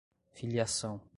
filiação 0.31 1.01